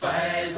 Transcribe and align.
Fais 0.00 0.56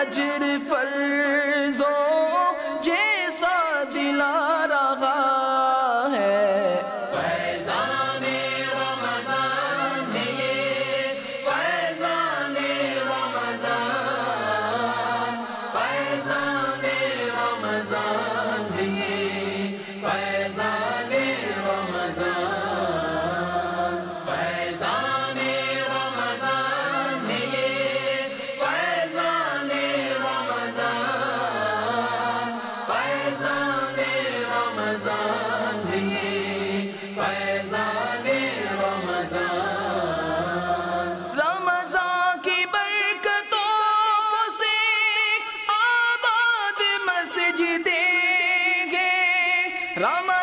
اجر 0.00 0.58
فر 0.58 1.39
Rama 49.96 50.39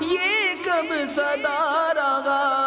یہ 0.00 0.54
کم 0.64 0.92
صدا 1.14 1.92
رہا 1.94 2.59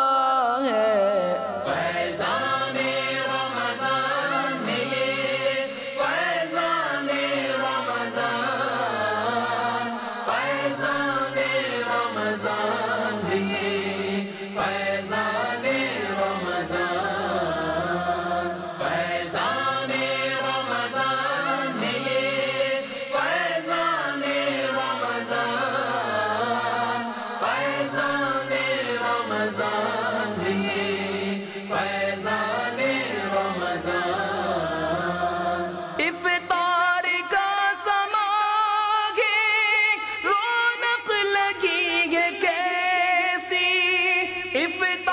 If 44.55 44.79
it 44.83 45.12